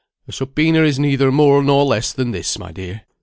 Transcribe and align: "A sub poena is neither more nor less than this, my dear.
"A 0.27 0.31
sub 0.31 0.55
poena 0.55 0.83
is 0.83 0.97
neither 0.97 1.31
more 1.31 1.61
nor 1.63 1.83
less 1.85 2.11
than 2.11 2.31
this, 2.31 2.57
my 2.57 2.71
dear. 2.71 3.03